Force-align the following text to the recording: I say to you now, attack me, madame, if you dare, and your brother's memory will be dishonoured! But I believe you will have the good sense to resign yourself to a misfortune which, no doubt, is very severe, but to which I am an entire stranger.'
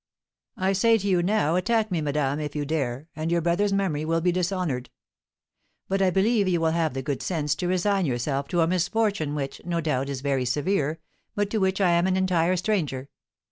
I 0.57 0.73
say 0.73 0.97
to 0.97 1.07
you 1.07 1.21
now, 1.21 1.55
attack 1.55 1.91
me, 1.91 2.01
madame, 2.01 2.39
if 2.39 2.55
you 2.55 2.65
dare, 2.65 3.07
and 3.15 3.31
your 3.31 3.41
brother's 3.41 3.71
memory 3.71 4.03
will 4.03 4.19
be 4.19 4.31
dishonoured! 4.31 4.89
But 5.87 6.01
I 6.01 6.09
believe 6.09 6.47
you 6.47 6.59
will 6.59 6.71
have 6.71 6.95
the 6.95 7.03
good 7.03 7.21
sense 7.21 7.53
to 7.57 7.67
resign 7.67 8.07
yourself 8.07 8.47
to 8.47 8.61
a 8.61 8.67
misfortune 8.67 9.35
which, 9.35 9.61
no 9.63 9.79
doubt, 9.79 10.09
is 10.09 10.21
very 10.21 10.45
severe, 10.45 10.97
but 11.35 11.51
to 11.51 11.59
which 11.59 11.79
I 11.79 11.91
am 11.91 12.07
an 12.07 12.17
entire 12.17 12.55
stranger.' 12.55 13.09